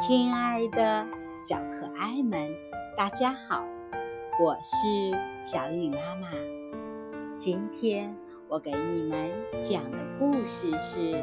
[0.00, 2.54] 亲爱的小可爱们，
[2.96, 3.66] 大家好，
[4.40, 5.10] 我是
[5.44, 6.28] 小雨妈妈。
[7.36, 8.14] 今天
[8.46, 9.28] 我给你们
[9.60, 10.98] 讲的故事是《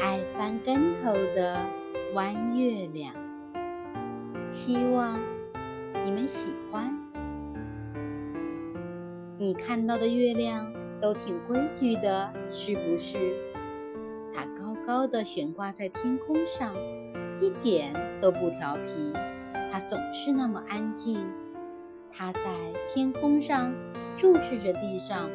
[0.00, 1.60] 爱翻跟头的
[2.14, 3.14] 弯月亮》，
[4.50, 5.20] 希望
[6.02, 6.38] 你们喜
[6.72, 6.98] 欢。
[9.36, 10.72] 你看到的月亮
[11.02, 13.18] 都挺规矩的，是不是？
[14.34, 16.74] 它高高的悬挂在天空上。
[17.40, 19.12] 一点都不调皮，
[19.72, 21.24] 它总是那么安静。
[22.12, 22.40] 它在
[22.92, 23.72] 天空上
[24.16, 25.30] 注视着地上，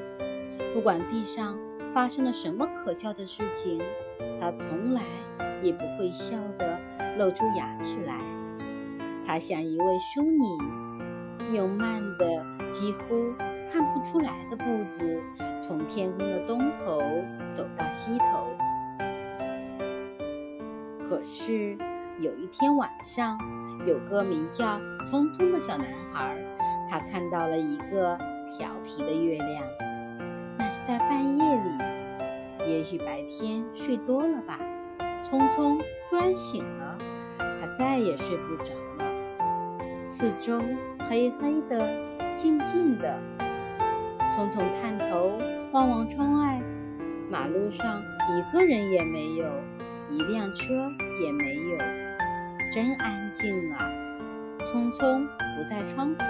[0.73, 1.57] 不管地上
[1.93, 3.81] 发生了什么可笑的事情，
[4.39, 5.01] 它从来
[5.63, 6.77] 也不会笑得
[7.17, 8.19] 露出牙齿来。
[9.25, 13.33] 它像一位淑女，用慢的几乎
[13.71, 15.23] 看不出来的步子，
[15.61, 16.99] 从天空的东头
[17.51, 18.47] 走到西头。
[21.01, 21.77] 可是。
[22.17, 23.37] 有一天晚上，
[23.85, 26.37] 有个名叫聪聪的小男孩，
[26.89, 28.17] 他看到了一个
[28.57, 29.63] 调皮的月亮。
[30.57, 34.57] 那是在半夜里，也许白天睡多了吧。
[35.23, 35.77] 聪聪
[36.09, 36.97] 突然醒了，
[37.37, 39.05] 他再也睡不着了。
[40.05, 40.61] 四周
[41.09, 41.85] 黑黑的，
[42.37, 43.19] 静静的。
[44.31, 45.37] 聪聪探头
[45.73, 46.61] 望望窗外，
[47.29, 49.45] 马路上一个人也没有，
[50.09, 50.63] 一辆车
[51.21, 52.04] 也没有。
[52.75, 53.89] 真安静啊！
[54.65, 56.25] 匆匆伏在窗口，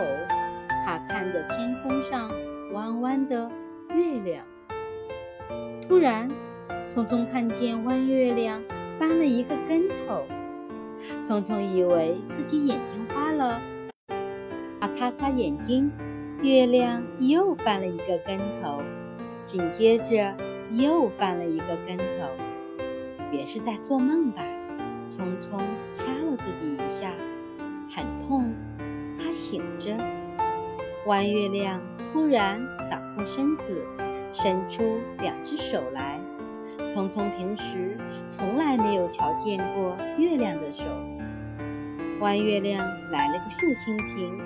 [0.86, 2.30] 他看着天空上
[2.72, 3.50] 弯弯的
[3.96, 4.46] 月亮。
[5.82, 6.30] 突然，
[6.88, 8.62] 匆匆看见弯月亮
[9.00, 10.24] 翻了一个跟头。
[11.28, 13.60] 匆匆以为自己眼睛花了，
[14.80, 15.92] 他擦擦眼睛，
[16.44, 18.84] 月亮又翻了一个跟头，
[19.46, 20.38] 紧接着
[20.70, 22.30] 又翻了一个跟头。
[23.32, 24.44] 别是在做梦吧？
[25.10, 25.60] 匆匆
[25.94, 27.12] 掐了自己一下，
[27.96, 28.54] 很痛。
[29.18, 29.98] 他醒着，
[31.06, 32.60] 弯月亮突然
[32.92, 33.86] 倒过身子，
[34.34, 36.20] 伸出两只手来。
[36.88, 40.84] 匆匆平时从来没有瞧见过月亮的手。
[42.20, 44.40] 弯月亮来了个竖蜻蜓，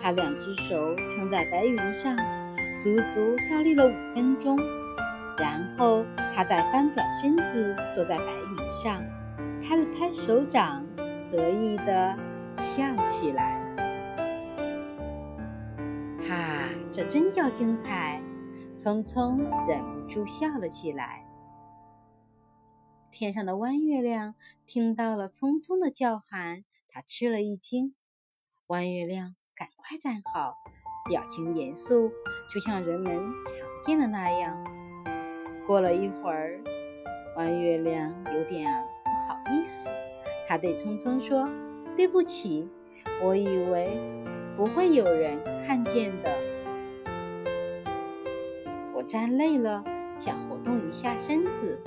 [0.00, 2.16] 他两只手撑在白云上，
[2.78, 4.56] 足足倒立了五分钟，
[5.38, 6.04] 然后
[6.34, 9.02] 他再翻转身子，坐在白云上。
[9.66, 10.84] 拍了拍手掌，
[11.30, 12.14] 得意地
[12.58, 13.58] 笑起来。
[16.28, 18.20] 哈，这真叫精彩！
[18.78, 21.24] 匆匆忍不住笑了起来。
[23.10, 24.34] 天上的弯月亮
[24.66, 27.94] 听到了匆匆的叫喊，他吃了一惊。
[28.66, 30.56] 弯月亮赶快站好，
[31.08, 32.10] 表情严肃，
[32.52, 34.62] 就像人们常见的那样。
[35.66, 36.60] 过了一会儿，
[37.36, 38.93] 弯月亮有点儿。
[39.52, 39.88] 意思，
[40.46, 41.48] 他对匆匆说
[41.96, 42.68] ：“对不起，
[43.22, 43.98] 我以为
[44.56, 46.30] 不会有人看见的。
[48.94, 49.84] 我站累了，
[50.18, 51.78] 想活动一下身子。”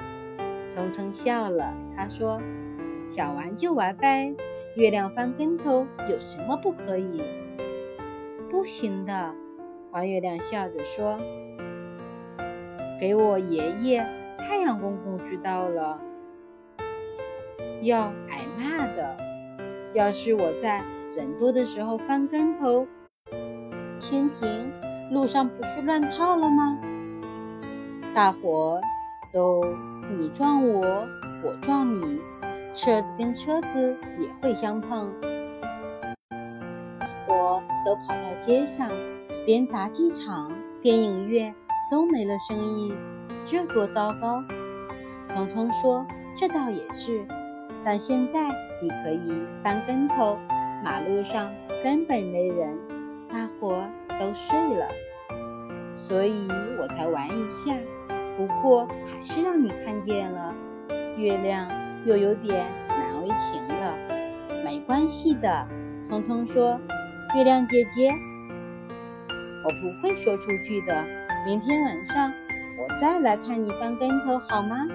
[0.75, 2.39] 聪聪笑了，他说
[3.09, 4.35] ：“想玩就玩呗，
[4.75, 7.23] 月亮翻跟头有什么不可以
[8.51, 9.33] ？”“不行的。”
[9.91, 11.17] 黄月亮笑着说
[13.01, 14.05] ：“给我爷爷
[14.37, 15.99] 太阳公公知道了。”
[17.81, 19.17] 要挨骂的。
[19.93, 20.83] 要是我在
[21.15, 22.87] 人多的时候翻跟头，
[23.99, 24.71] 蜻蜓
[25.11, 26.77] 路上不是乱套了吗？
[28.13, 28.79] 大伙
[29.33, 29.63] 都
[30.09, 31.07] 你撞我，
[31.43, 32.19] 我撞你，
[32.73, 35.11] 车子跟车子也会相碰。
[37.27, 38.89] 我都跑到街上，
[39.45, 40.51] 连杂技场、
[40.81, 41.53] 电影院
[41.91, 42.93] 都没了生意，
[43.45, 44.43] 这多糟糕！
[45.29, 46.05] 匆匆说
[46.35, 47.25] ：“这倒也是。”
[47.83, 48.47] 但现在
[48.81, 50.37] 你可以翻跟头，
[50.83, 51.49] 马路上
[51.83, 52.77] 根本没人，
[53.29, 53.81] 大伙
[54.19, 54.87] 都睡了，
[55.95, 56.47] 所以
[56.79, 57.75] 我才玩一下。
[58.37, 60.53] 不过还是让你看见了，
[61.17, 61.67] 月亮
[62.05, 63.95] 又有点难为情了。
[64.63, 65.67] 没关系的，
[66.03, 66.79] 聪聪说
[67.35, 68.11] ：“月亮姐姐，
[69.63, 71.05] 我不会说出去的。
[71.45, 72.31] 明天晚上
[72.77, 74.85] 我再来看你翻跟头，好吗？”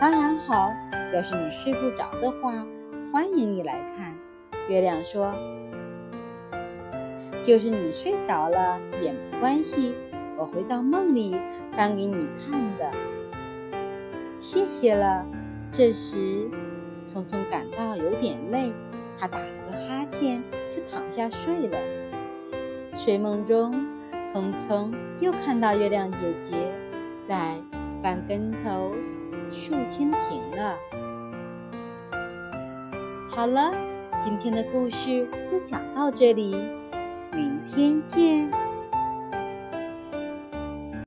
[0.00, 0.70] 当然好。
[1.12, 2.64] 要是你睡不着的话，
[3.12, 4.14] 欢迎你来看。
[4.68, 5.34] 月亮说
[7.42, 9.92] ：“就是你睡着了也没关系，
[10.38, 11.34] 我会到梦里
[11.72, 12.90] 翻给你看的。”
[14.38, 15.26] 谢谢了。
[15.72, 16.48] 这时，
[17.04, 18.72] 匆匆感到有点累，
[19.18, 21.78] 他打了个哈欠，就躺下睡了。
[22.94, 23.72] 睡梦中，
[24.26, 26.56] 匆匆又看到月亮姐姐
[27.24, 27.56] 在
[28.00, 28.92] 翻跟头、
[29.50, 30.76] 竖蜻蜓了。
[33.32, 33.72] 好了，
[34.20, 36.50] 今天的故事就讲到这里，
[37.32, 38.50] 明天见。